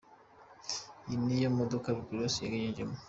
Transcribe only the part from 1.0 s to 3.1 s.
Iyi ni yo modoka Rick Ross yajemo.